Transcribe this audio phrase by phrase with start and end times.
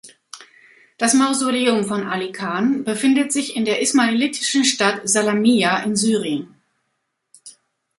[0.97, 6.55] Das Mausoleum von Aly Khan befindet sich in der ismailitischen Stadt Salamiyya in Syrien.